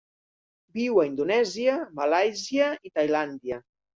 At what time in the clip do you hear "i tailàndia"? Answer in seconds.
2.89-3.63